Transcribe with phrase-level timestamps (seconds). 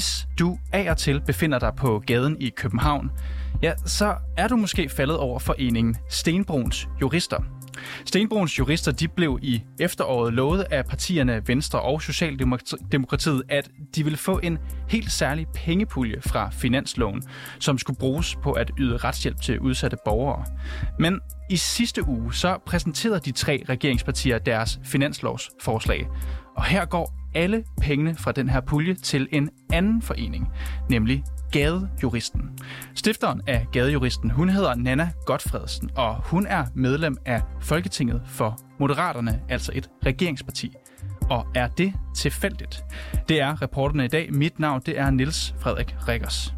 [0.00, 3.10] Hvis du af og til befinder dig på gaden i København,
[3.62, 7.36] ja, så er du måske faldet over foreningen Stenbruns Jurister.
[8.04, 14.16] Stenbruns jurister de blev i efteråret lovet af partierne Venstre og Socialdemokratiet, at de ville
[14.16, 14.58] få en
[14.88, 17.22] helt særlig pengepulje fra finansloven,
[17.58, 20.44] som skulle bruges på at yde retshjælp til udsatte borgere.
[20.98, 26.08] Men i sidste uge så præsenterede de tre regeringspartier deres finanslovsforslag.
[26.56, 30.48] Og her går alle pengene fra den her pulje til en anden forening,
[30.90, 32.58] nemlig Gadejuristen.
[32.94, 39.40] Stifteren af Gadejuristen, hun hedder Nana Godfredsen, og hun er medlem af Folketinget for Moderaterne,
[39.48, 40.72] altså et regeringsparti.
[41.30, 42.84] Og er det tilfældigt?
[43.28, 44.32] Det er reporterne i dag.
[44.32, 46.54] Mit navn det er Niels Frederik Rikkers.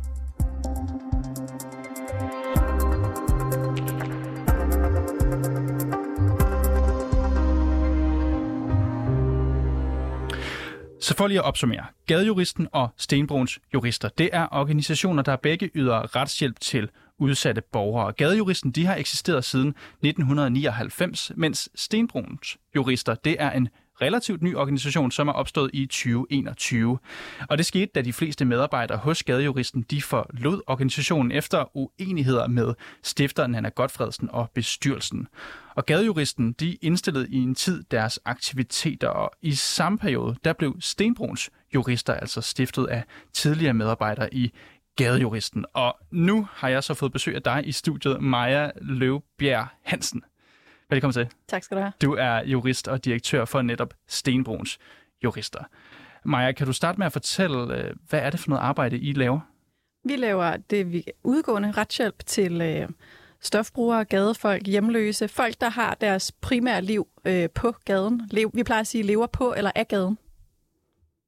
[11.23, 11.84] For lige at opsummere.
[12.06, 18.12] Gadejuristen og Stenbruns Jurister, det er organisationer, der begge yder retshjælp til udsatte borgere.
[18.12, 23.69] Gadejuristen de har eksisteret siden 1999, mens Stenbruns Jurister det er en
[24.03, 26.98] relativt ny organisation, som er opstået i 2021.
[27.48, 32.75] Og det skete, da de fleste medarbejdere hos Gadejuristen de forlod organisationen efter uenigheder med
[33.03, 35.28] stifteren Anna Godfredsen og bestyrelsen.
[35.75, 40.77] Og Gadejuristen de indstillede i en tid deres aktiviteter, og i samme periode der blev
[40.80, 44.53] Stenbruns jurister altså stiftet af tidligere medarbejdere i
[44.97, 45.64] Gadejuristen.
[45.75, 50.23] Og nu har jeg så fået besøg af dig i studiet, Maja Løvbjerg Hansen.
[50.93, 51.29] Velkommen til.
[51.48, 51.93] Tak skal du have.
[52.03, 54.79] Du er jurist og direktør for netop Stenbruns
[55.25, 55.65] Jurister.
[56.25, 59.13] Maja, kan du starte med at fortælle, øh, hvad er det for noget arbejde, I
[59.13, 59.41] laver?
[60.05, 62.89] Vi laver det vi udgående retshjælp til øh,
[63.41, 68.31] stofbrugere, gadefolk, hjemløse, folk, der har deres primære liv øh, på gaden.
[68.55, 70.19] Vi plejer at sige lever på eller af gaden.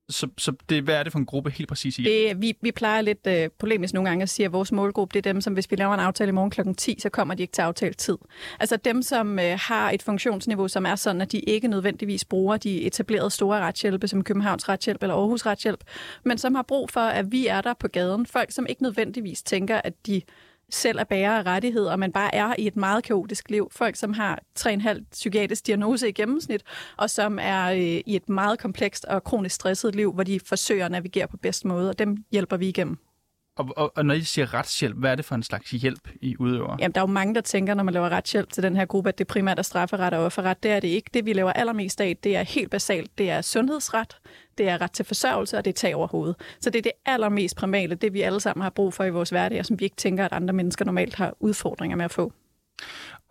[0.09, 2.03] Så, så det, hvad er det for en gruppe helt præcis i?
[2.03, 5.27] Det, vi, vi plejer lidt øh, polemisk nogle gange at sige, at vores målgruppe det
[5.27, 6.61] er dem, som hvis vi laver en aftale i morgen kl.
[6.77, 8.19] 10, så kommer de ikke til aftalt tid.
[8.61, 12.57] Altså dem, som øh, har et funktionsniveau, som er sådan, at de ikke nødvendigvis bruger
[12.57, 15.85] de etablerede store retshjælpe, som Københavns retshjælp eller Aarhus retshjælp,
[16.25, 18.27] men som har brug for, at vi er der på gaden.
[18.27, 20.23] Folk, som ikke nødvendigvis tænker, at de
[20.75, 23.69] selv er bærer af rettigheder, man bare er i et meget kaotisk liv.
[23.73, 26.62] Folk, som har 3,5 psykiatrisk diagnose i gennemsnit,
[26.97, 30.85] og som er øh, i et meget komplekst og kronisk stresset liv, hvor de forsøger
[30.85, 32.99] at navigere på bedst måde, og dem hjælper vi igennem.
[33.57, 36.37] Og, og, og når I siger retshjælp, hvad er det for en slags hjælp, I
[36.39, 36.77] udøver?
[36.81, 39.09] Jamen, der er jo mange, der tænker, når man laver retshjælp til den her gruppe,
[39.09, 40.63] at det primært er strafferet og offerret.
[40.63, 41.11] Det er det ikke.
[41.15, 43.19] Det, vi laver allermest af, det er helt basalt.
[43.19, 44.17] Det er sundhedsret,
[44.59, 46.37] det er ret til forsørgelse, og det er tag over hovedet.
[46.61, 49.31] Så det er det allermest primale, det vi alle sammen har brug for i vores
[49.31, 52.33] hverdag, og som vi ikke tænker, at andre mennesker normalt har udfordringer med at få.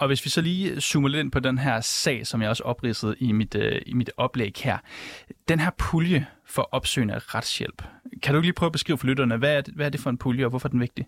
[0.03, 2.64] Og hvis vi så lige zoomer lidt ind på den her sag, som jeg også
[2.64, 4.78] opridsede i mit, øh, i mit oplæg her.
[5.47, 7.84] Den her pulje for opsøgende retshjælp.
[8.24, 10.09] Kan du lige prøve at beskrive for lytterne, hvad er, det, hvad er det for
[10.09, 11.08] en pulje, og hvorfor er den vigtig?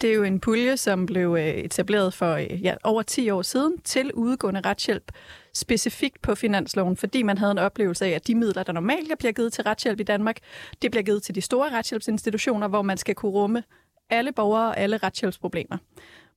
[0.00, 3.42] Det er jo en pulje, som blev øh, etableret for øh, ja, over 10 år
[3.42, 5.12] siden til udgående retshjælp,
[5.54, 9.32] specifikt på finansloven, fordi man havde en oplevelse af, at de midler, der normalt bliver
[9.32, 10.36] givet til retshjælp i Danmark,
[10.82, 13.62] det bliver givet til de store retshjælpsinstitutioner, hvor man skal kunne rumme
[14.10, 15.76] alle borgere og alle retshjælpsproblemer.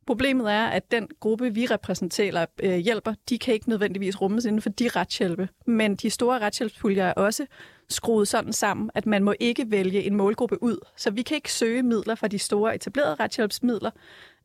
[0.07, 4.61] Problemet er, at den gruppe, vi repræsenterer øh, hjælper, de kan ikke nødvendigvis rummes inden
[4.61, 5.49] for de retshjælpe.
[5.65, 7.45] Men de store retshjælpspuljer er også
[7.89, 10.77] skruet sådan sammen, at man må ikke vælge en målgruppe ud.
[10.97, 13.91] Så vi kan ikke søge midler fra de store etablerede retshjælpsmidler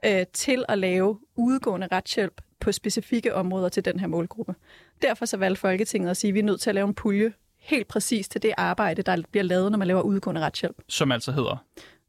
[0.05, 4.55] øh, til at lave udgående retshjælp på specifikke områder til den her målgruppe.
[5.03, 7.33] Derfor så valgte Folketinget at sige, at vi er nødt til at lave en pulje
[7.59, 10.77] helt præcis til det arbejde, der bliver lavet, når man laver udgående retshjælp.
[10.89, 11.65] Som altså hedder?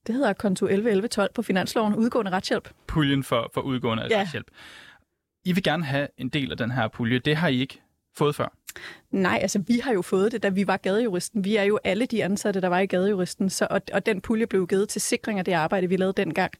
[0.09, 2.69] Det hedder konto 111112 på Finansloven, udgående retshjælp.
[2.87, 4.19] Puljen for, for udgående ja.
[4.19, 4.47] retshjælp.
[5.45, 7.19] I vil gerne have en del af den her pulje.
[7.19, 7.81] Det har I ikke
[8.17, 8.53] fået før?
[9.12, 11.44] Nej, altså vi har jo fået det, da vi var gadejuristen.
[11.44, 14.48] Vi er jo alle de ansatte, der var i gadejuristen, så, og, og den pulje
[14.48, 16.51] blev givet til sikring af det arbejde, vi lavede dengang.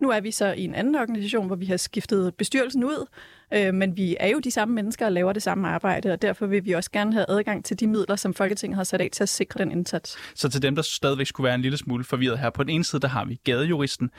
[0.00, 3.06] Nu er vi så i en anden organisation, hvor vi har skiftet bestyrelsen ud,
[3.54, 6.46] øh, men vi er jo de samme mennesker og laver det samme arbejde, og derfor
[6.46, 9.22] vil vi også gerne have adgang til de midler, som Folketinget har sat af til
[9.22, 10.16] at sikre den indsats.
[10.34, 12.84] Så til dem, der stadigvæk skulle være en lille smule forvirret her, på den ene
[12.84, 14.10] side, der har vi gadejuristen,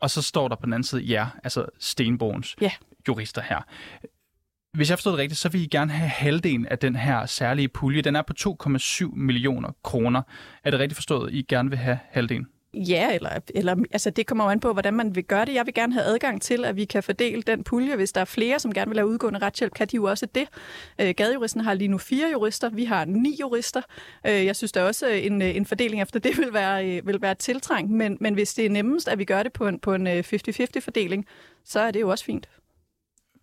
[0.00, 2.70] og så står der på den anden side, ja, altså Stenbogens ja.
[3.08, 3.66] jurister her.
[4.72, 7.68] Hvis jeg forstod det rigtigt, så vil I gerne have halvdelen af den her særlige
[7.68, 8.02] pulje.
[8.02, 10.22] Den er på 2,7 millioner kroner.
[10.64, 12.46] Er det rigtigt forstået, at I gerne vil have halvdelen?
[12.74, 15.54] Ja, eller, eller altså det kommer jo an på, hvordan man vil gøre det.
[15.54, 17.96] Jeg vil gerne have adgang til, at vi kan fordele den pulje.
[17.96, 20.48] Hvis der er flere, som gerne vil have udgående retshjælp, kan de jo også det.
[21.00, 23.82] Øh, Gadejuristen har lige nu fire jurister, vi har ni jurister.
[24.26, 27.06] Øh, jeg synes da også, øh, en, øh, en fordeling efter det vil være, øh,
[27.06, 29.78] vil være tiltrængt, men, men hvis det er nemmest, at vi gør det på en,
[29.78, 31.26] på en 50-50 fordeling,
[31.64, 32.48] så er det jo også fint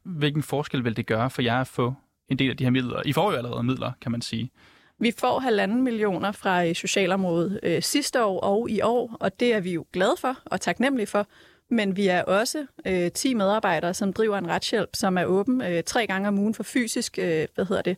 [0.08, 1.94] hvilken forskel vil det gøre for jer at få
[2.30, 3.02] en del af de her midler?
[3.06, 4.52] I får jo allerede midler, kan man sige.
[5.00, 9.54] Vi får halvanden millioner fra øh, Socialområdet øh, sidste år og i år, og det
[9.54, 11.28] er vi jo glade for og taknemmelige for.
[11.70, 15.84] Men vi er også øh, 10 medarbejdere, som driver en retshjælp, som er åben øh,
[15.84, 17.98] tre gange om ugen for fysisk, øh, hvad hedder det,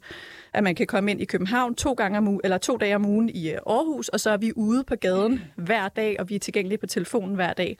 [0.53, 3.05] at man kan komme ind i København to, gange om ugen, eller to dage om
[3.05, 6.35] ugen i øh, Aarhus, og så er vi ude på gaden hver dag, og vi
[6.35, 7.77] er tilgængelige på telefonen hver dag.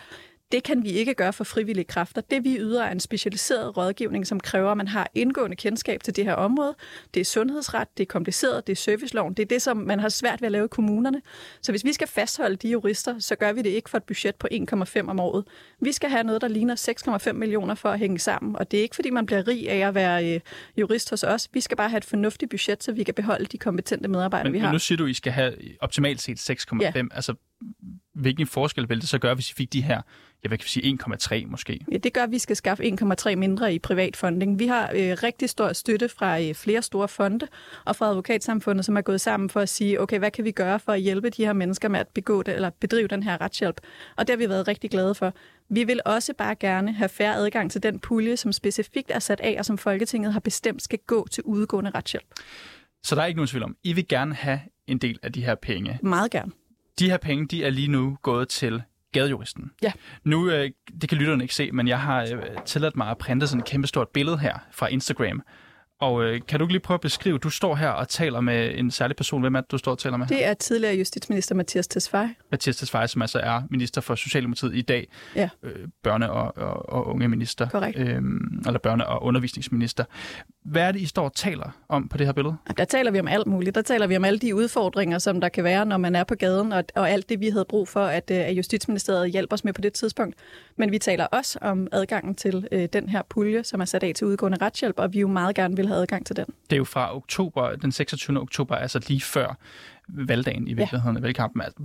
[0.51, 2.21] Det kan vi ikke gøre for frivillige kræfter.
[2.21, 6.15] Det vi yder er en specialiseret rådgivning, som kræver, at man har indgående kendskab til
[6.15, 6.75] det her område.
[7.13, 9.33] Det er sundhedsret, det er kompliceret, det er serviceloven.
[9.33, 11.21] Det er det, som man har svært ved at lave i kommunerne.
[11.61, 14.35] Så hvis vi skal fastholde de jurister, så gør vi det ikke for et budget
[14.35, 15.45] på 1,5 om året.
[15.81, 16.75] Vi skal have noget, der ligner
[17.27, 18.55] 6,5 millioner for at hænge sammen.
[18.55, 20.39] Og det er ikke, fordi man bliver rig af at være øh,
[20.77, 21.49] jurist hos os.
[21.53, 24.53] Vi skal bare have et fornuftigt budget, så vi kan beholde de kompetente medarbejdere, men,
[24.53, 24.67] vi har.
[24.67, 26.77] Men nu siger du, at I skal have optimalt set 6,5.
[26.81, 26.91] Ja.
[27.11, 27.33] Altså,
[28.19, 30.01] hvilken forskel vil det så gøre, hvis I fik de her
[30.43, 31.85] jeg vil sige 1,3 måske.
[31.91, 34.59] Ja, det gør, at vi skal skaffe 1,3 mindre i privat funding.
[34.59, 37.47] Vi har øh, rigtig stor støtte fra øh, flere store fonde
[37.85, 40.79] og fra advokatsamfundet, som er gået sammen for at sige, okay, hvad kan vi gøre
[40.79, 43.81] for at hjælpe de her mennesker med at begå det, eller bedrive den her retshjælp?
[44.15, 45.33] Og det har vi været rigtig glade for.
[45.69, 49.39] Vi vil også bare gerne have færre adgang til den pulje, som specifikt er sat
[49.41, 52.25] af, og som Folketinget har bestemt skal gå til udgående retshjælp.
[53.03, 55.45] Så der er ikke nogen tvivl om, I vil gerne have en del af de
[55.45, 55.99] her penge.
[56.03, 56.51] Meget gerne.
[56.99, 59.71] De her penge, de er lige nu gået til gadejuristen.
[59.81, 59.91] Ja.
[60.23, 60.69] Nu, øh,
[61.01, 63.65] det kan lytterne ikke se, men jeg har øh, tilladt mig at printe sådan et
[63.67, 65.41] kæmpestort billede her fra Instagram,
[65.99, 68.91] og øh, kan du lige prøve at beskrive, du står her og taler med en
[68.91, 69.41] særlig person.
[69.41, 70.27] Hvem er det, du står og taler med?
[70.27, 72.35] Det er tidligere justitsminister Mathias Tesfaye.
[72.51, 75.07] Mathias Tesfaye, som altså er minister for Socialdemokratiet i dag.
[75.35, 75.49] Ja.
[75.63, 77.69] Øh, børne- og, og, og unge minister.
[77.69, 77.99] Korrekt.
[77.99, 80.03] Øhm, eller børne- og undervisningsminister.
[80.65, 82.55] Hvad er det, I står og taler om på det her billede?
[82.77, 83.75] Der taler vi om alt muligt.
[83.75, 86.35] Der taler vi om alle de udfordringer, som der kan være, når man er på
[86.35, 89.63] gaden, og, og alt det, vi havde brug for, at, øh, at Justitsministeriet hjælper os
[89.63, 90.35] med på det tidspunkt.
[90.77, 94.11] Men vi taler også om adgangen til øh, den her pulje, som er sat af
[94.15, 96.45] til udgående retshjælp, og vi jo meget gerne vil have adgang til den.
[96.45, 98.39] Det er jo fra oktober, den 26.
[98.39, 99.57] oktober, altså lige før
[100.07, 101.19] valgdagen i virkeligheden ja.
[101.19, 101.61] af valgkampen.
[101.61, 101.79] Altså,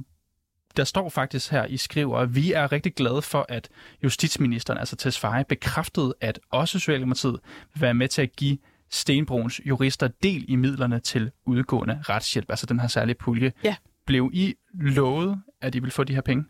[0.76, 3.68] der står faktisk her, I skriver, at vi er rigtig glade for, at
[4.04, 7.40] justitsministeren, altså Tesfaye, bekræftede, at også Socialdemokratiet
[7.74, 8.58] vil være med til at give
[8.90, 13.52] Stenbroens jurister del i midlerne til udgående retshjælp, altså den her særlige pulje.
[13.64, 13.76] Ja.
[14.06, 16.44] Blev I lovet, at I vil få de her penge?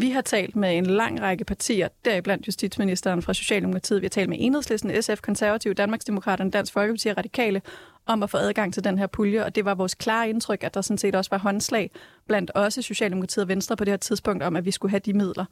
[0.00, 4.00] Vi har talt med en lang række partier, deriblandt justitsministeren fra Socialdemokratiet.
[4.00, 7.62] Vi har talt med Enhedslisten, SF, Konservative, Danmarksdemokraterne, Dansk Folkeparti og Radikale
[8.06, 10.74] om at få adgang til den her pulje, og det var vores klare indtryk, at
[10.74, 11.90] der sådan set også var håndslag
[12.26, 15.12] blandt også Socialdemokratiet og Venstre på det her tidspunkt om, at vi skulle have de
[15.12, 15.44] midler.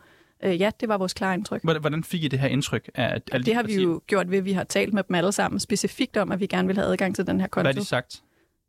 [0.45, 1.61] Øh, ja, det var vores klare indtryk.
[1.63, 2.91] Hvordan fik I det her indtryk?
[2.95, 5.33] Af, af det har vi jo gjort ved, at vi har talt med dem alle
[5.33, 7.63] sammen specifikt om, at vi gerne vil have adgang til den her konto.
[7.63, 8.23] Hvad har de sagt?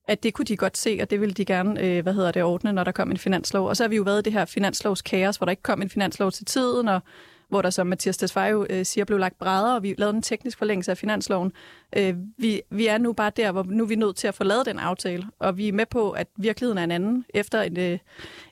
[0.07, 2.43] At det kunne de godt se, og det ville de gerne, øh, hvad hedder det,
[2.43, 3.67] ordne, når der kom en finanslov.
[3.67, 5.89] Og så har vi jo været i det her finanslovskaos, hvor der ikke kom en
[5.89, 7.01] finanslov til tiden, og
[7.49, 10.57] hvor der, som Mathias Tesfaye øh, siger, blev lagt brædder, og vi lavede en teknisk
[10.57, 11.51] forlængelse af finansloven.
[11.97, 14.43] Øh, vi, vi er nu bare der, hvor nu er vi nødt til at få
[14.43, 17.77] lavet den aftale, og vi er med på, at virkeligheden er en anden efter et,
[17.77, 17.99] øh,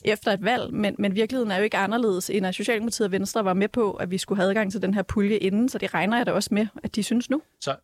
[0.06, 3.46] efter et valg, men, men virkeligheden er jo ikke anderledes, end at Socialdemokratiet og Venstre
[3.46, 5.94] var med på, at vi skulle have adgang til den her pulje inden, så det
[5.94, 7.42] regner jeg da også med, at de synes nu.
[7.62, 7.76] Så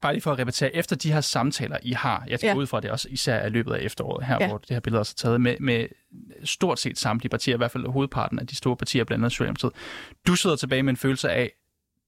[0.00, 2.54] bare lige for at repetere, efter de her samtaler, I har, jeg skal ja.
[2.54, 4.48] ud fra det også især i løbet af efteråret her, ja.
[4.48, 5.86] hvor det her billede også er taget med, med
[6.44, 9.72] stort set samtlige partier, i hvert fald hovedparten af de store partier, blandt andet Socialdemokratiet.
[10.26, 11.52] Du sidder tilbage med en følelse af,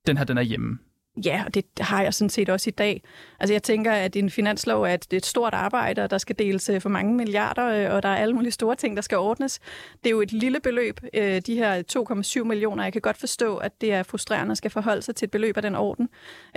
[0.07, 0.79] den her, den er hjemme.
[1.17, 3.03] Ja, og det har jeg sådan set også i dag.
[3.41, 6.69] Altså jeg tænker, at en finanslov er et, et stort arbejde, og der skal deles
[6.69, 9.61] øh, for mange milliarder, øh, og der er alle mulige store ting, der skal ordnes.
[10.05, 11.83] Det er jo et lille beløb, øh, de her
[12.39, 12.83] 2,7 millioner.
[12.83, 15.57] Jeg kan godt forstå, at det er frustrerende at skal forholde sig til et beløb
[15.57, 16.09] af den orden.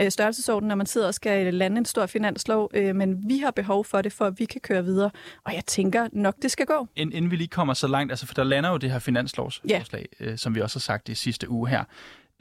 [0.10, 4.02] Størrelsesorden, når man sidder og skal lande en stor finanslov, men vi har behov for
[4.02, 5.12] det, for at vi kan køre videre.
[5.44, 6.88] Og jeg tænker nok, det skal gå.
[6.96, 10.36] Inden vi lige kommer så langt, altså for der lander jo det her finanslovsforslag, ja.
[10.36, 11.84] som vi også har sagt i sidste uge her.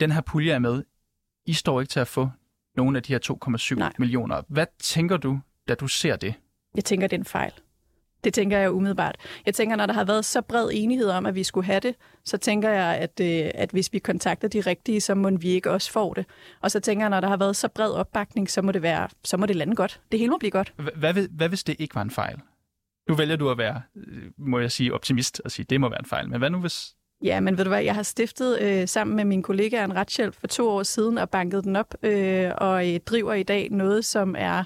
[0.01, 0.83] Den her pulje er med
[1.47, 2.29] i står ikke til at få
[2.77, 4.43] nogle af de her 2,7 millioner.
[4.49, 6.35] Hvad tænker du, da du ser det?
[6.75, 7.53] Jeg tænker, det er en fejl.
[8.25, 9.17] Det tænker jeg umiddelbart.
[9.47, 11.95] Jeg tænker, når der har været så bred enighed om, at vi skulle have det,
[12.25, 15.71] så tænker jeg, at, øh, at hvis vi kontakter de rigtige, så må vi ikke
[15.71, 16.27] også få det.
[16.61, 19.09] Og så tænker jeg, når der har været så bred opbakning, så må det, være,
[19.25, 20.01] så må det lande godt.
[20.13, 20.75] Det hele må blive godt.
[20.97, 22.41] Hvad, hvad hvis det ikke var en fejl?
[23.09, 26.01] Nu vælger du at være, øh, må jeg sige, optimist og sige, det må være
[26.01, 26.29] en fejl.
[26.29, 29.25] Men hvad nu hvis, Ja, men ved du hvad, jeg har stiftet øh, sammen med
[29.25, 33.01] min kollega en retshjælp for to år siden og banket den op, øh, og øh,
[33.07, 34.65] driver i dag noget, som er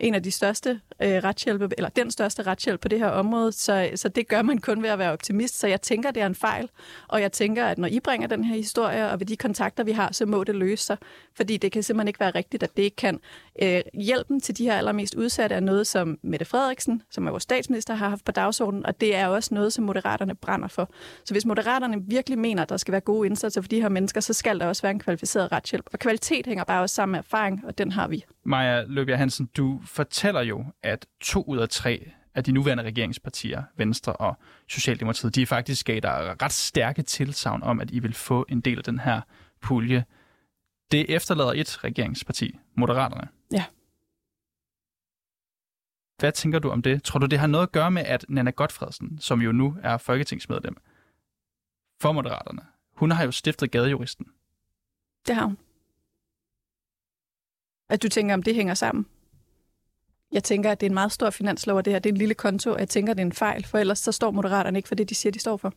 [0.00, 3.90] en af de største øh, retshjælpe, eller den største retshjælp på det her område, så,
[3.94, 5.58] så det gør man kun ved at være optimist.
[5.58, 6.70] Så jeg tænker, det er en fejl,
[7.08, 9.92] og jeg tænker, at når I bringer den her historie, og ved de kontakter, vi
[9.92, 10.96] har, så må det løse sig,
[11.36, 13.20] fordi det kan simpelthen ikke være rigtigt, at det ikke kan.
[13.62, 17.42] Øh, hjælpen til de her allermest udsatte er noget, som Mette Frederiksen, som er vores
[17.42, 20.90] statsminister, har haft på dagsordenen, og det er også noget, som moderaterne brænder for.
[21.24, 24.20] Så hvis moderaterne virkelig mener, at der skal være gode indsatser for de her mennesker,
[24.20, 25.88] så skal der også være en kvalificeret retshjælp.
[25.92, 28.24] Og kvalitet hænger bare også sammen med erfaring, og den har vi.
[28.46, 33.62] Maja Løbjerg Hansen, du fortæller jo, at to ud af tre af de nuværende regeringspartier,
[33.76, 34.36] Venstre og
[34.68, 38.78] Socialdemokratiet, de faktisk gav der ret stærke tilsavn om, at I vil få en del
[38.78, 39.20] af den her
[39.60, 40.04] pulje.
[40.92, 43.28] Det efterlader et regeringsparti, Moderaterne.
[43.52, 43.64] Ja.
[46.18, 47.02] Hvad tænker du om det?
[47.02, 49.96] Tror du, det har noget at gøre med, at Nana Godfredsen, som jo nu er
[49.96, 50.76] folketingsmedlem
[52.00, 52.62] for Moderaterne,
[52.96, 54.26] hun har jo stiftet gadejuristen.
[55.26, 55.58] Det har hun.
[57.88, 59.06] At du tænker, om det hænger sammen?
[60.32, 62.18] Jeg tænker, at det er en meget stor finanslov, og det her det er en
[62.18, 64.78] lille konto, og jeg tænker, at det er en fejl, for ellers så står Moderaterne
[64.78, 65.74] ikke for det, de siger, de står for.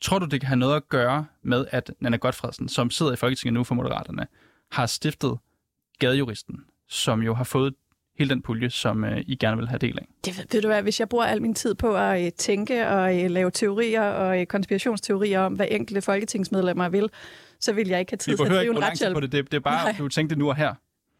[0.00, 3.16] Tror du, det kan have noget at gøre med, at Nana Godfredsen, som sidder i
[3.16, 4.26] Folketinget nu for Moderaterne,
[4.70, 5.38] har stiftet
[5.98, 6.56] gadejuristen,
[6.88, 7.74] som jo har fået
[8.18, 10.06] hele den pulje, som øh, I gerne vil have del af?
[10.24, 12.88] Det ved, ved du hvad, hvis jeg bruger al min tid på at øh, tænke
[12.88, 17.10] og øh, lave teorier og øh, konspirationsteorier om, hvad enkelte folketingsmedlemmer vil,
[17.60, 19.14] så vil jeg ikke have tid til at drive en retshjælp.
[19.14, 19.32] på det.
[19.32, 19.50] det.
[19.50, 19.90] Det er bare, Nej.
[19.90, 20.74] at du tænkte det nu og her.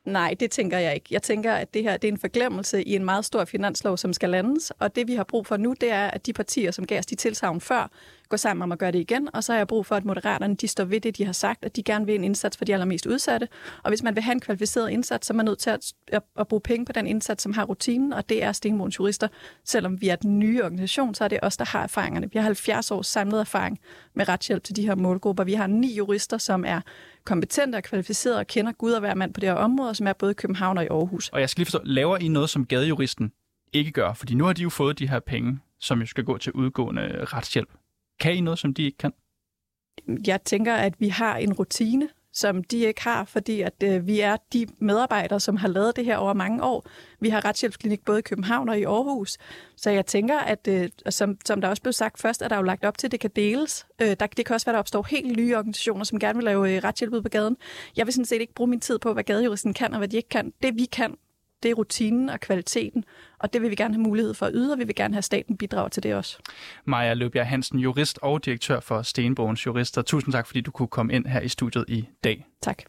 [0.09, 1.07] Nej, det tænker jeg ikke.
[1.11, 4.13] Jeg tænker, at det her det er en forglemmelse i en meget stor finanslov, som
[4.13, 4.71] skal landes.
[4.71, 7.07] Og det, vi har brug for nu, det er, at de partier, som gav os
[7.07, 7.91] de tilsavn før,
[8.29, 9.29] går sammen om at gøre det igen.
[9.35, 11.65] Og så har jeg brug for, at moderaterne de står ved det, de har sagt,
[11.65, 13.49] at de gerne vil en indsats for de allermest udsatte.
[13.85, 16.23] Og hvis man vil have en kvalificeret indsats, så er man nødt til at, at,
[16.39, 19.29] at bruge penge på den indsats, som har rutinen, og det er Stenbruns Jurister.
[19.65, 22.31] Selvom vi er den nye organisation, så er det os, der har erfaringerne.
[22.33, 23.79] Vi har 70 års samlet erfaring
[24.15, 25.45] med retshjælp til de her målgrupper.
[25.45, 26.81] Vi har ni jurister, som er
[27.29, 30.13] kompetente og kvalificerede og kender Gud og hver mand på det her område, som er
[30.13, 31.29] både i København og i Aarhus.
[31.29, 33.33] Og jeg skal lige forstå, laver I noget, som gadejuristen
[33.73, 34.13] ikke gør?
[34.13, 37.25] Fordi nu har de jo fået de her penge, som jo skal gå til udgående
[37.25, 37.69] retshjælp.
[38.21, 39.13] Kan I noget, som de ikke kan?
[40.27, 42.09] Jeg tænker, at vi har en rutine,
[42.39, 46.05] som de ikke har, fordi at øh, vi er de medarbejdere, som har lavet det
[46.05, 46.87] her over mange år.
[47.21, 49.37] Vi har retshjælpsklinik både i København og i Aarhus.
[49.77, 52.63] Så jeg tænker, at øh, som, som der også blev sagt først, er der jo
[52.63, 53.87] lagt op til, at det kan deles.
[54.03, 56.77] Øh, der, det kan også være, der opstår helt nye organisationer, som gerne vil lave
[56.77, 57.57] øh, retshjælp ud på gaden.
[57.97, 60.17] Jeg vil sådan set ikke bruge min tid på, hvad gadejuristen kan og hvad de
[60.17, 60.53] ikke kan.
[60.63, 61.15] Det vi kan,
[61.63, 63.05] det er rutinen og kvaliteten,
[63.39, 65.23] og det vil vi gerne have mulighed for at yde, og vi vil gerne have
[65.23, 66.39] staten bidrage til det også.
[66.85, 70.03] Maja Løbjerg Hansen, jurist og direktør for Stenbogens Jurister.
[70.03, 72.47] Tusind tak, fordi du kunne komme ind her i studiet i dag.
[72.63, 72.83] Tak.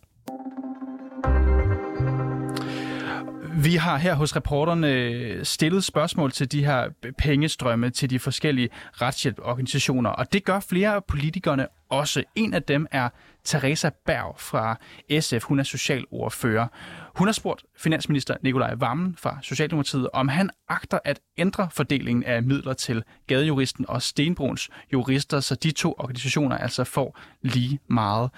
[3.64, 10.10] Vi har her hos reporterne stillet spørgsmål til de her pengestrømme til de forskellige retshjælporganisationer,
[10.10, 12.24] og det gør flere af politikerne også.
[12.36, 13.10] En af dem er
[13.44, 14.78] Teresa Berg fra
[15.20, 15.44] SF.
[15.44, 16.68] Hun er socialordfører.
[17.16, 22.44] Hun har spurgt finansminister Nikolaj Vammen fra Socialdemokratiet, om han agter at ændre fordelingen af
[22.44, 28.30] midler til gadejuristen og Stenbruns jurister, så de to organisationer altså får lige meget.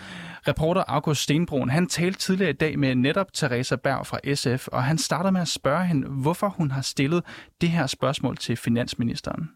[0.48, 4.84] Reporter August Stenbrun, han talte tidligere i dag med netop Teresa Berg fra SF, og
[4.84, 7.24] han starter med at spørge hende, hvorfor hun har stillet
[7.62, 9.50] det her spørgsmål til finansministeren.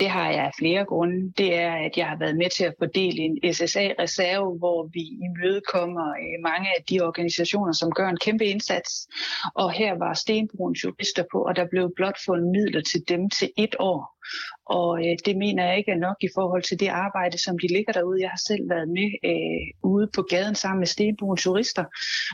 [0.00, 1.32] Det har jeg af flere grunde.
[1.38, 6.08] Det er, at jeg har været med til at fordele en SSA-reserve, hvor vi imødekommer
[6.10, 9.08] øh, mange af de organisationer, som gør en kæmpe indsats.
[9.54, 13.50] Og her var Stenbrugens jurister på, og der blev blot fundet midler til dem til
[13.56, 14.11] et år.
[14.66, 17.66] Og øh, det mener jeg ikke er nok i forhold til det arbejde, som de
[17.76, 18.22] ligger derude.
[18.22, 21.84] Jeg har selv været med øh, ude på gaden sammen med Stenbruns jurister,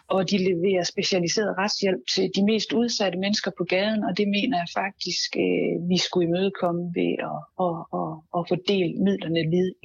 [0.08, 4.56] og de leverer specialiseret retshjælp til de mest udsatte mennesker på gaden, og det mener
[4.62, 9.42] jeg faktisk, øh, vi skulle imødekomme ved at, at, at, at fordele midlerne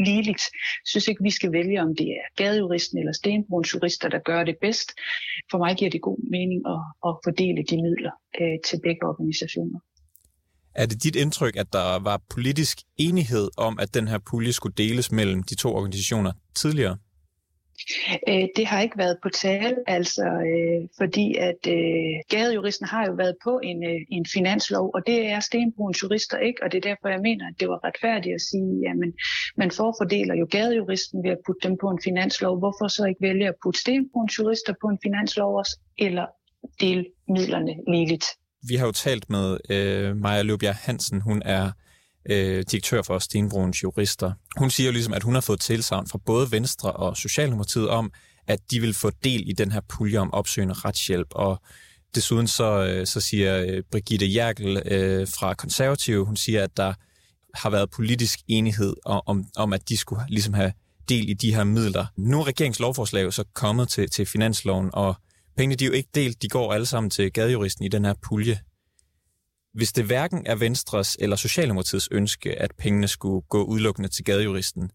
[0.10, 0.44] ligeligt.
[0.84, 4.44] Jeg synes ikke, vi skal vælge, om det er gadejuristen eller Stenbruns jurister, der gør
[4.44, 4.90] det bedst.
[5.52, 9.80] For mig giver det god mening at, at fordele de midler øh, til begge organisationer.
[10.76, 14.76] Er det dit indtryk, at der var politisk enighed om, at den her pulje skulle
[14.78, 16.98] deles mellem de to organisationer tidligere?
[18.28, 23.14] Øh, det har ikke været på tale, altså øh, fordi at øh, gadejuristen har jo
[23.14, 26.90] været på en, øh, en finanslov, og det er Stenbruns jurister ikke, og det er
[26.90, 29.14] derfor, jeg mener, at det var retfærdigt at sige, jamen
[29.58, 32.60] man forfordeler jo gadejuristen ved at putte dem på en finanslov.
[32.60, 36.26] Hvorfor så ikke vælge at putte Stenbruns jurister på en finanslov også, eller
[36.82, 38.26] dele midlerne ligeligt?
[38.68, 41.72] Vi har jo talt med øh, Maja Løbjerg Hansen, hun er
[42.30, 44.32] øh, direktør for Stenbroens Jurister.
[44.58, 48.12] Hun siger jo ligesom, at hun har fået tilsavn fra både Venstre og Socialdemokratiet om,
[48.48, 51.62] at de vil få del i den her pulje om opsøgende retshjælp, og
[52.16, 56.94] desuden så, øh, så siger øh, Brigitte Jerkel øh, fra Konservative, hun siger, at der
[57.54, 60.74] har været politisk enighed om, om at de skulle ligesom have
[61.10, 62.06] del i de her midler.
[62.18, 65.16] Nu er regeringslovforslag jo så kommet til, til finansloven, og
[65.58, 68.14] pengene de er jo ikke delt, de går alle sammen til gadejuristen i den her
[68.22, 68.60] pulje.
[69.74, 74.92] Hvis det hverken er Venstres eller Socialdemokratiets ønske, at pengene skulle gå udelukkende til gadejuristen,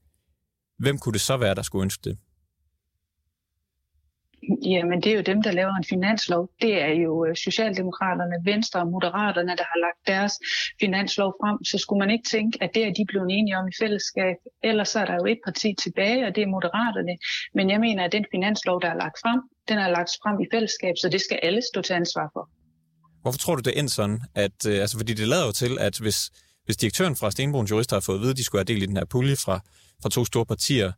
[0.78, 2.18] hvem kunne det så være, der skulle ønske det?
[4.64, 6.50] Jamen, det er jo dem, der laver en finanslov.
[6.62, 10.33] Det er jo øh, Socialdemokraterne, Venstre og Moderaterne, der har lagt deres
[10.80, 11.64] finanslov frem.
[11.64, 14.37] Så skulle man ikke tænke, at det er de blevet enige om i fællesskab.
[14.62, 17.14] Ellers så er der jo et parti tilbage, og det er Moderaterne.
[17.54, 20.47] Men jeg mener, at den finanslov, der er lagt frem, den er lagt frem i
[20.52, 22.49] fællesskab, så det skal alle stå til ansvar for.
[23.23, 24.21] Hvorfor tror du, det er sådan?
[24.35, 26.30] At, øh, altså, fordi det lader jo til, at hvis,
[26.64, 28.87] hvis direktøren fra Stenbruns Jurister har fået at vide, at de skulle have del i
[28.87, 29.61] den her pulje fra,
[30.02, 30.92] fra to store partier,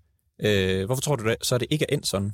[0.46, 2.32] øh, hvorfor tror du det, så er det ikke er endt sådan?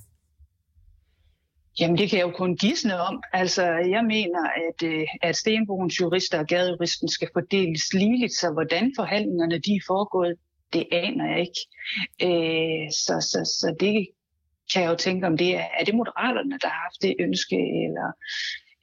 [1.81, 3.23] Jamen, det kan jeg jo kun gisne om.
[3.33, 3.63] Altså,
[3.95, 9.59] jeg mener, at, øh, at Stenbogens jurister og gadejuristen skal fordeles ligeligt, så hvordan forhandlingerne
[9.59, 10.37] de er foregået,
[10.73, 11.61] det aner jeg ikke.
[12.27, 14.09] Øh, så, så, så det
[14.73, 17.57] kan jeg jo tænke om det er, er det Moderaterne, der har haft det ønske,
[17.85, 18.09] eller,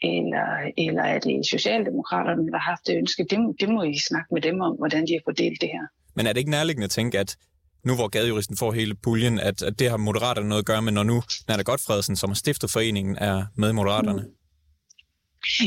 [0.01, 0.47] eller,
[0.77, 3.23] eller er det Socialdemokraterne, der har haft det ønske?
[3.29, 5.85] Det, det må I snakke med dem om, hvordan de har fordelt det her.
[6.15, 7.37] Men er det ikke nærliggende at tænke, at
[7.85, 10.91] nu hvor gadejuristen får hele puljen, at, at det har Moderaterne noget at gøre med,
[10.91, 14.21] når nu Nana Godfredsen, som har stiftet foreningen, er med i Moderaterne?
[14.21, 14.33] Mm.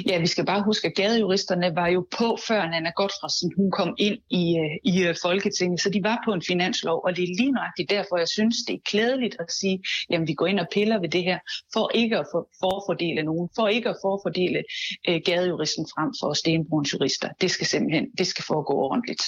[0.07, 3.95] Ja, vi skal bare huske, at gadejuristerne var jo på, før Nana Godfredsen hun kom
[3.99, 7.37] ind i, øh, i øh, Folketinget, så de var på en finanslov, og det er
[7.39, 10.67] lige nøjagtigt derfor, jeg synes, det er klædeligt at sige, jamen vi går ind og
[10.73, 11.39] piller ved det her,
[11.73, 14.63] for ikke at for, forfordele nogen, for ikke at forfordele
[15.09, 17.29] øh, gadejuristen frem for Stenbruns jurister.
[17.41, 19.23] Det skal simpelthen, det skal foregå ordentligt.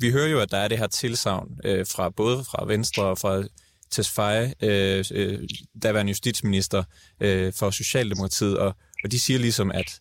[0.00, 3.18] Vi hører jo, at der er det her tilsavn øh, fra både fra Venstre og
[3.18, 3.42] fra
[3.90, 5.48] Tesfaye, øh, øh,
[5.82, 6.84] daværende justitsminister
[7.20, 10.00] øh, for Socialdemokratiet, og og de siger ligesom, at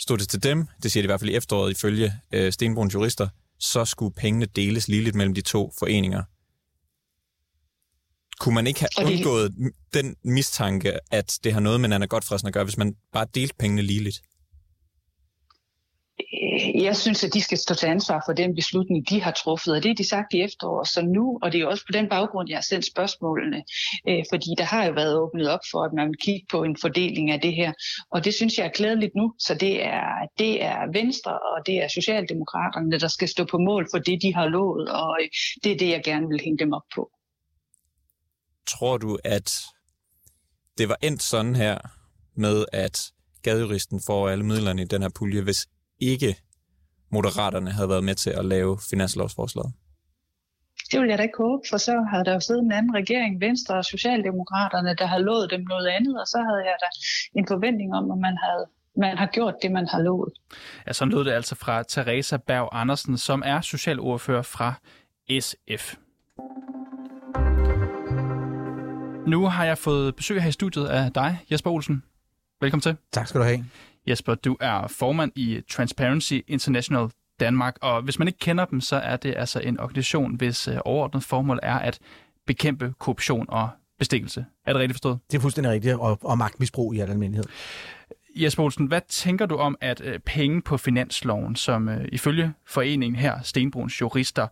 [0.00, 2.94] stod det til dem, det siger de i hvert fald i efteråret ifølge øh, Stenbruns
[2.94, 3.28] jurister,
[3.58, 6.22] så skulle pengene deles ligeligt mellem de to foreninger.
[8.40, 9.54] Kunne man ikke have undgået
[9.94, 13.54] den mistanke, at det har noget med Anna Godfredsen at gøre, hvis man bare delte
[13.58, 14.22] pengene ligeligt?
[16.74, 19.82] Jeg synes, at de skal stå til ansvar for den beslutning, de har truffet, og
[19.82, 20.88] det er de sagt i efteråret.
[20.88, 23.64] Så nu, og det er også på den baggrund, jeg har sendt spørgsmålene,
[24.08, 26.76] øh, fordi der har jo været åbnet op for, at man vil kigge på en
[26.80, 27.72] fordeling af det her,
[28.10, 29.34] og det synes jeg er klædeligt nu.
[29.38, 33.88] Så det er, det er Venstre, og det er Socialdemokraterne, der skal stå på mål
[33.92, 35.28] for det, de har lovet, og øh,
[35.64, 37.10] det er det, jeg gerne vil hænge dem op på.
[38.66, 39.60] Tror du, at
[40.78, 41.78] det var endt sådan her
[42.34, 45.66] med, at gadejuristen får alle midlerne i den her pulje, hvis
[46.00, 46.36] ikke
[47.10, 49.72] Moderaterne havde været med til at lave finanslovsforslaget?
[50.90, 53.40] Det vil jeg da ikke håbe, for så havde der jo siddet en anden regering,
[53.40, 56.88] Venstre og Socialdemokraterne, der har lovet dem noget andet, og så havde jeg da
[57.38, 60.32] en forventning om, at man havde man har gjort det, man har lovet.
[60.86, 64.74] Ja, sådan lød det altså fra Teresa Berg Andersen, som er socialordfører fra
[65.40, 65.94] SF.
[69.26, 72.02] Nu har jeg fået besøg her i studiet af dig, Jesper Olsen.
[72.60, 72.96] Velkommen til.
[73.12, 73.64] Tak skal du have.
[74.06, 77.08] Jesper, du er formand i Transparency International
[77.40, 80.76] Danmark, og hvis man ikke kender dem, så er det altså en organisation, hvis øh,
[80.84, 81.98] overordnet formål er at
[82.46, 84.46] bekæmpe korruption og bestikkelse.
[84.66, 85.18] Er det rigtigt forstået?
[85.30, 87.44] Det er fuldstændig rigtigt, og, og magtmisbrug i al almindelighed.
[88.36, 93.20] Jesper Olsen, hvad tænker du om, at øh, penge på finansloven, som øh, ifølge foreningen
[93.20, 94.46] her, Stenbruns jurister,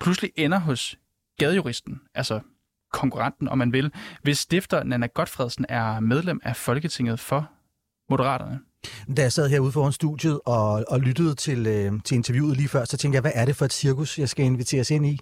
[0.00, 0.98] pludselig ender hos
[1.38, 2.40] gadejuristen, altså
[2.92, 7.50] konkurrenten, om man vil, hvis stifter Nana Godfredsen er medlem af Folketinget for
[8.10, 8.60] Moderaterne?
[9.16, 12.84] Da jeg sad herude foran studiet og, og lyttede til, øh, til interviewet lige før,
[12.84, 15.20] så tænkte jeg, hvad er det for et cirkus, jeg skal inviteres ind i?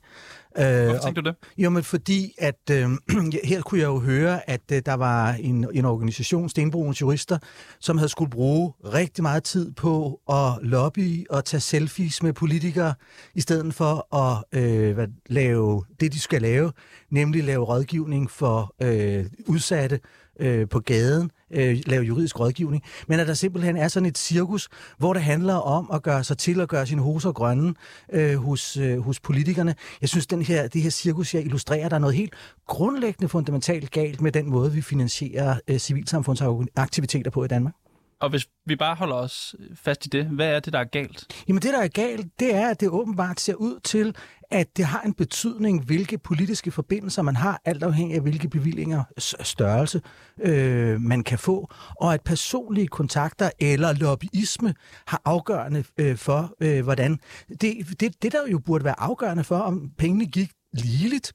[0.59, 1.37] Øh, Hvorfor tænkte du det?
[1.59, 2.91] Jo, men fordi, at øh,
[3.51, 7.39] her kunne jeg jo høre, at øh, der var en, en organisation, Stenbroens Jurister,
[7.81, 12.95] som havde skulle bruge rigtig meget tid på at lobby og tage selfies med politikere,
[13.35, 16.73] i stedet for at øh, hvad, lave det, de skal lave,
[17.11, 20.01] nemlig lave rådgivning for øh, udsatte
[20.41, 24.69] øh, på gaden, øh, lave juridisk rådgivning, men at der simpelthen er sådan et cirkus,
[24.99, 27.75] hvor det handler om at gøre sig til at gøre sine hoser grønne
[28.13, 29.75] øh, hos, øh, hos politikerne.
[30.01, 32.35] Jeg synes, den her, det her cirkus her illustrerer, der er noget helt
[32.67, 37.75] grundlæggende fundamentalt galt med den måde, vi finansierer øh, civilsamfundsaktiviteter på i Danmark.
[38.25, 41.45] Og hvis vi bare holder os fast i det, hvad er det, der er galt?
[41.49, 44.17] Jamen det, der er galt, det er, at det åbenbart ser ud til,
[44.51, 49.05] at det har en betydning, hvilke politiske forbindelser man har, alt afhængig af hvilke bevillinger
[49.41, 50.01] størrelse
[50.41, 54.75] øh, man kan få, og at personlige kontakter eller lobbyisme
[55.07, 57.19] har afgørende øh, for, øh, hvordan...
[57.61, 61.33] Det, det, det, der jo burde være afgørende for, om pengene gik ligeligt,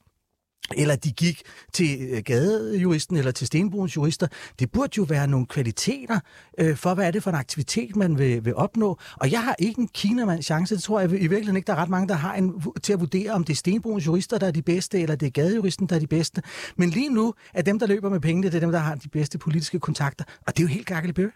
[0.76, 1.42] eller de gik
[1.72, 4.26] til øh, gadejuristen eller til Stenbrugens jurister.
[4.58, 6.20] Det burde jo være nogle kvaliteter
[6.58, 8.98] øh, for, hvad er det for en aktivitet, man vil, vil opnå.
[9.16, 10.74] Og jeg har ikke en kinamands chance.
[10.74, 13.00] Det tror jeg i virkeligheden ikke, der er ret mange, der har en, til at
[13.00, 15.94] vurdere, om det er Stenbrugens jurister, der er de bedste, eller det er gadejuristen, der
[15.94, 16.42] er de bedste.
[16.76, 19.08] Men lige nu er dem, der løber med pengene, det er dem, der har de
[19.08, 20.24] bedste politiske kontakter.
[20.46, 21.28] Og det er jo helt gakkelebø.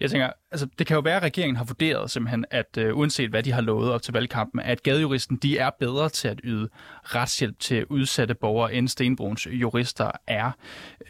[0.00, 3.30] Jeg tænker, altså, det kan jo være, at regeringen har vurderet simpelthen, at øh, uanset
[3.30, 6.68] hvad de har lovet op til valgkampen, at gadejuristen de er bedre til at yde
[7.02, 10.50] retshjælp til udsatte borgere, end Stenbruns jurister er.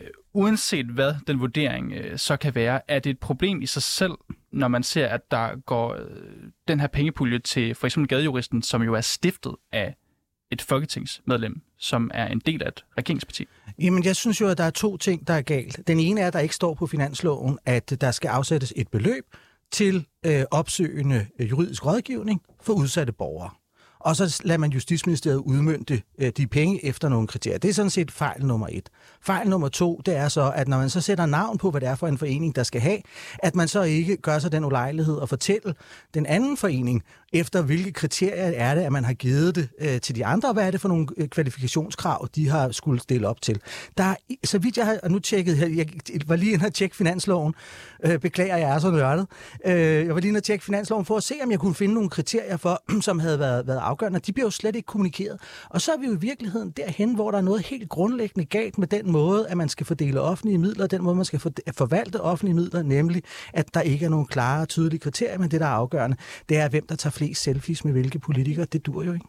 [0.01, 3.83] Øh, uanset hvad den vurdering øh, så kan være, er det et problem i sig
[3.83, 4.13] selv,
[4.53, 6.05] når man ser, at der går øh,
[6.69, 9.97] den her pengepulje til for eksempel gadejuristen, som jo er stiftet af
[10.51, 13.47] et folketingsmedlem, som er en del af et regeringsparti?
[13.79, 15.81] Jamen, jeg synes jo, at der er to ting, der er galt.
[15.87, 19.25] Den ene er, at der ikke står på finansloven, at der skal afsættes et beløb
[19.71, 23.51] til øh, opsøgende juridisk rådgivning for udsatte borgere
[24.05, 27.59] og så lader man Justitsministeriet udmønte øh, de penge efter nogle kriterier.
[27.59, 28.89] Det er sådan set fejl nummer et.
[29.21, 31.89] Fejl nummer to, det er så, at når man så sætter navn på, hvad det
[31.89, 32.99] er for en forening, der skal have,
[33.39, 35.75] at man så ikke gør sig den ulejlighed at fortælle
[36.15, 40.17] den anden forening, efter hvilke kriterier er det, at man har givet det øh, til
[40.17, 43.43] de andre, og hvad er det for nogle øh, kvalifikationskrav, de har skulle stille op
[43.43, 43.61] til.
[43.97, 44.15] Der er,
[44.45, 45.87] så vidt jeg har nu tjekket her, jeg
[46.27, 47.55] var lige inde og tjekke finansloven,
[48.05, 49.27] øh, beklager, jeg er så nørdet,
[49.67, 49.75] øh,
[50.07, 52.11] jeg var lige inde og tjekke finansloven for at se, om jeg kunne finde nogle
[52.11, 54.21] kriterier for, som havde været, været afgørende.
[54.21, 55.41] De bliver jo slet ikke kommunikeret.
[55.71, 58.79] Og så er vi jo i virkeligheden derhen, hvor der er noget helt grundlæggende galt
[58.79, 61.41] med den måde, at man skal fordele offentlige midler, den måde, man skal
[61.77, 65.61] forvalte offentlige midler, nemlig at der ikke er nogen klare og tydelige kriterier, men det,
[65.61, 66.17] der er afgørende,
[66.49, 68.65] det er, hvem der tager flest selfies med hvilke politikere.
[68.65, 69.27] Det dur jo ikke.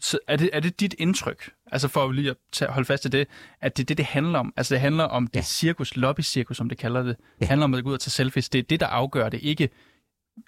[0.00, 3.12] Så er det, er det dit indtryk, altså for lige at tage, holde fast til
[3.12, 3.28] det,
[3.60, 4.52] at det er det, det handler om?
[4.56, 7.16] Altså det handler om det cirkus, lobby-cirkus, som det kalder det.
[7.16, 7.46] Det ja.
[7.46, 8.48] handler om at gå ud og tage selfies.
[8.48, 9.68] Det er det, der afgør det, ikke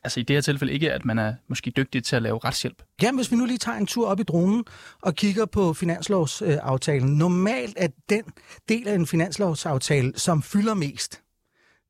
[0.04, 2.82] altså i det her tilfælde ikke, at man er måske dygtig til at lave retshjælp.
[3.02, 4.64] Ja, hvis vi nu lige tager en tur op i dronen
[5.02, 7.18] og kigger på finanslovsaftalen.
[7.18, 8.22] Normalt er den
[8.68, 11.22] del af en finanslovsaftale, som fylder mest,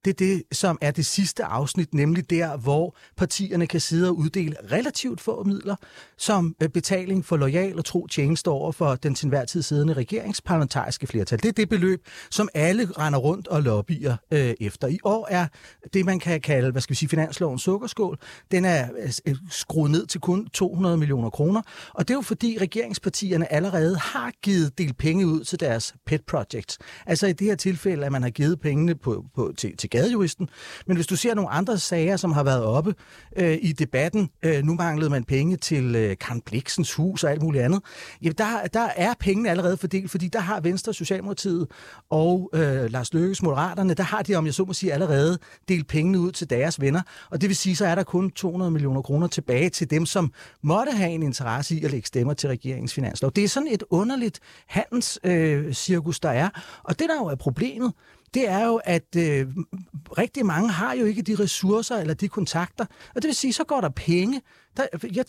[0.05, 4.19] det er det, som er det sidste afsnit, nemlig der, hvor partierne kan sidde og
[4.19, 5.77] uddele relativt få midler
[6.19, 9.93] som øh, betaling for lojal og tro tjeneste over for den til enhver tid siddende
[9.93, 11.39] regeringsparlamentariske flertal.
[11.39, 14.89] Det er det beløb, som alle render rundt og lobbyer øh, efter.
[14.89, 15.47] I år er
[15.95, 18.19] det, man kan kalde, hvad skal vi sige, finanslovens sukkerskål,
[18.51, 21.63] den er øh, øh skruet ned til kun 200 millioner kroner,
[21.95, 26.25] og det er jo fordi regeringspartierne allerede har givet del penge ud til deres pet
[26.27, 26.79] projects.
[27.07, 30.49] Altså i det her tilfælde, at man har givet pengene på, på, til, til gadejuristen.
[30.87, 32.95] Men hvis du ser nogle andre sager, som har været oppe
[33.37, 37.43] øh, i debatten, øh, nu manglede man penge til øh, Karen Bliksens hus og alt
[37.43, 37.81] muligt andet,
[38.23, 41.67] jamen der, der er pengene allerede fordelt, fordi der har Venstre, Socialdemokratiet
[42.11, 45.89] og øh, Lars Løkkes Moderaterne, der har de, om jeg så må sige, allerede delt
[45.89, 47.03] pengene ud til deres venner.
[47.31, 50.33] Og det vil sige, så er der kun 200 millioner kroner tilbage til dem, som
[50.63, 53.33] måtte have en interesse i at lægge stemmer til regeringens finanslov.
[53.37, 56.49] Det er sådan et underligt handelscirkus, øh, der er.
[56.85, 57.93] Og det, der jo er problemet,
[58.35, 59.47] det er jo, at øh,
[60.19, 62.85] rigtig mange har jo ikke de ressourcer eller de kontakter.
[63.15, 64.43] Og det vil sige, så går der penge.
[64.77, 65.27] Der, jeg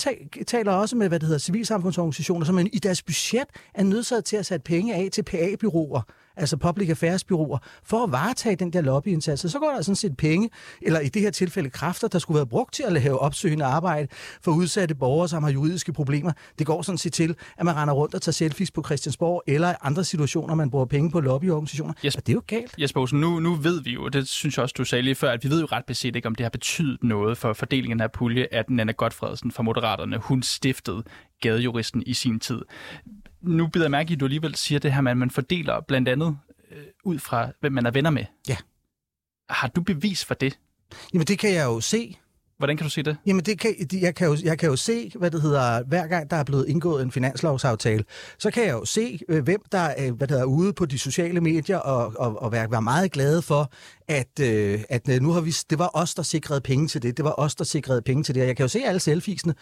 [0.48, 4.46] taler også med, hvad det hedder, civilsamfundsorganisationer, som i deres budget er nødsaget til at
[4.46, 6.02] sætte penge af til PA-byråer
[6.36, 9.52] altså public affairs byråer, for at varetage den der lobbyindsats.
[9.52, 10.50] Så går der sådan set penge,
[10.82, 14.08] eller i det her tilfælde kræfter, der skulle være brugt til at lave opsøgende arbejde
[14.42, 16.32] for udsatte borgere, som har juridiske problemer.
[16.60, 19.74] Det går sådan set til, at man render rundt og tager selfies på Christiansborg, eller
[19.82, 21.94] andre situationer, man bruger penge på lobbyorganisationer.
[22.04, 22.76] Jesper, og det er jo galt.
[22.78, 25.32] Jesper Olsen, nu, nu ved vi jo, det synes jeg også, du sagde lige før,
[25.32, 28.12] at vi ved jo ret beset ikke, om det har betydet noget for fordelingen af
[28.12, 31.04] pulje, at Nana Godfredsen fra Moderaterne, hun stiftede
[31.42, 32.62] gadejuristen i sin tid
[33.42, 35.82] nu bider jeg mærke i, at du alligevel siger det her med, at man fordeler
[35.82, 36.38] blandt andet
[36.72, 38.26] øh, ud fra, hvem man er venner med.
[38.48, 38.58] Ja.
[39.50, 40.60] Har du bevis for det?
[41.14, 42.18] Jamen, det kan jeg jo se.
[42.62, 43.18] Hvordan kan du se det?
[43.26, 46.30] Jamen, det kan, jeg, kan jo, jeg kan jo se, hvad det hedder, hver gang
[46.32, 48.04] der er blevet indgået en finanslovsaftale,
[48.38, 51.00] så kan jeg jo se, øh, hvem der er, hvad det hedder, ude på de
[51.00, 53.72] sociale medier og, og, og være meget glade for,
[54.08, 57.18] at, øh, at øh, nu har vi, det var os, der sikrede penge til det.
[57.18, 58.48] Det var os, der sikrede penge til det.
[58.48, 59.54] Jeg kan jo se alle selfiesene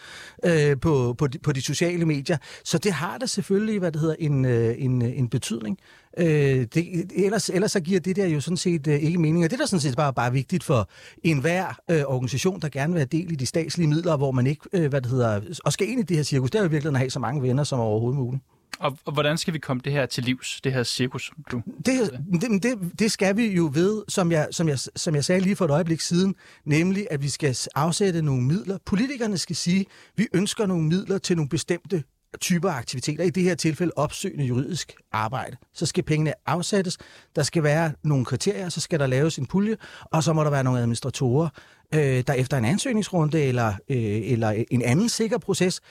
[0.46, 2.38] øh, på, på, de, på de sociale medier.
[2.64, 5.78] Så det har da selvfølgelig, hvad det hedder, en, øh, en, en betydning.
[6.18, 9.46] Øh, det, ellers, ellers så giver det der jo sådan set øh, ikke mening.
[9.46, 10.90] Og det er da sådan set bare, bare vigtigt for
[11.24, 14.62] enhver øh, organisation, der gerne vil have del i de statslige midler, hvor man ikke,
[14.74, 16.92] øh, hvad det hedder, og skal ind i det her cirkus, det er jo virkelig
[16.92, 18.44] at have så mange venner som overhovedet muligt.
[18.80, 21.32] Og, og hvordan skal vi komme det her til livs, det her cirkus?
[21.52, 21.62] Du...
[21.86, 25.42] Det, det, det, det skal vi jo ved, som jeg, som, jeg, som jeg sagde
[25.42, 28.78] lige for et øjeblik siden, nemlig at vi skal afsætte nogle midler.
[28.86, 32.04] Politikerne skal sige, at vi ønsker nogle midler til nogle bestemte
[32.42, 35.58] typer aktiviteter, i det her tilfælde opsøgende juridisk arbejde.
[35.74, 36.98] Så skal pengene afsættes,
[37.36, 40.50] der skal være nogle kriterier, så skal der laves en pulje, og så må der
[40.50, 41.50] være nogle administratorer,
[41.94, 45.82] øh, der efter en ansøgningsrunde eller, øh, eller en anden sikker proces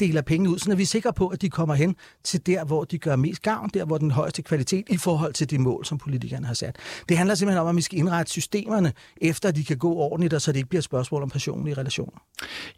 [0.00, 2.84] deler penge ud, så vi er sikre på, at de kommer hen til der, hvor
[2.84, 5.98] de gør mest gavn, der hvor den højeste kvalitet i forhold til de mål, som
[5.98, 6.76] politikerne har sat.
[7.08, 10.34] Det handler simpelthen om, at vi skal indrette systemerne, efter at de kan gå ordentligt,
[10.34, 12.18] og så det ikke bliver et spørgsmål om personlige relationer.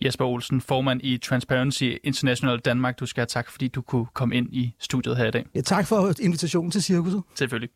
[0.05, 3.01] Jesper Olsen, formand i Transparency International Danmark.
[3.01, 5.47] Du skal have tak, fordi du kunne komme ind i studiet her i dag.
[5.55, 7.23] Ja, tak for invitationen til cirkuset.
[7.35, 7.71] Selvfølgelig.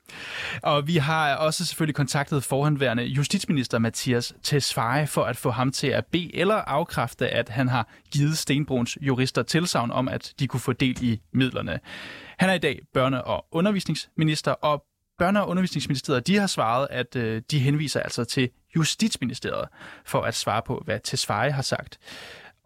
[0.63, 5.73] Og vi har også selvfølgelig kontaktet forhandværende justitsminister Mathias Tesfaye veje for at få ham
[5.73, 10.47] til at bede eller afkræfte, at han har givet Stenbruns jurister tilsavn om, at de
[10.47, 11.81] kunne få del i midlerne.
[12.39, 14.85] Han er i dag børne- og undervisningsminister, og
[15.23, 19.69] børne- og undervisningsministeriet de har svaret, at øh, de henviser altså til Justitsministeriet
[20.07, 21.99] for at svare på, hvad Tesfaye har sagt.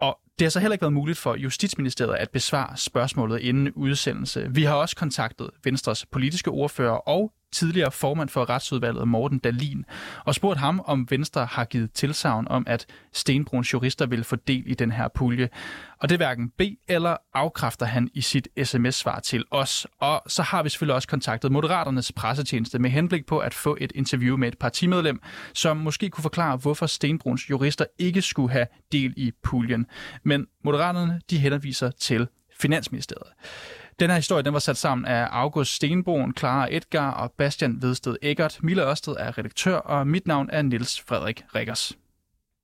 [0.00, 4.46] Og Det har så heller ikke været muligt for Justitsministeriet at besvare spørgsmålet inden udsendelse.
[4.50, 9.84] Vi har også kontaktet Venstres politiske ordfører og tidligere formand for retsudvalget Morten Dalin
[10.24, 14.62] og spurgt ham, om Venstre har givet tilsavn om, at Stenbruns jurister vil få del
[14.66, 15.48] i den her pulje.
[15.98, 19.86] Og det hverken B eller afkræfter han i sit sms-svar til os.
[20.00, 23.92] Og så har vi selvfølgelig også kontaktet Moderaternes pressetjeneste med henblik på at få et
[23.94, 25.20] interview med et partimedlem,
[25.54, 29.86] som måske kunne forklare, hvorfor Stenbruns jurister ikke skulle have del i puljen.
[30.22, 32.28] Men Moderaterne de henviser til
[32.60, 33.32] Finansministeriet.
[34.00, 38.16] Den her historie den var sat sammen af August Stenbroen, Clara Edgar og Bastian Vedsted
[38.22, 38.58] Eggert.
[38.62, 41.92] Mille Ørsted er redaktør, og mit navn er Niels Frederik Rikkers.